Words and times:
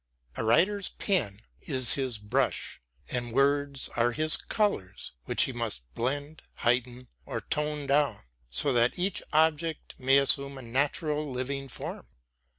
A 0.35 0.43
writer's 0.43 0.89
pen 0.89 1.43
is 1.61 1.93
his 1.93 2.17
brush, 2.17 2.81
and 3.11 3.31
words 3.31 3.87
are 3.89 4.13
his 4.13 4.35
colors, 4.35 5.11
which 5.25 5.43
he 5.43 5.53
must 5.53 5.83
blend, 5.93 6.41
heighten, 6.65 7.07
or 7.27 7.41
tone 7.41 7.85
down, 7.85 8.23
so 8.49 8.73
that 8.73 8.97
each 8.97 9.21
object 9.31 9.99
may 9.99 10.17
assume 10.17 10.57
a 10.57 10.63
natural 10.63 11.29
living 11.29 11.67
form. 11.67 12.07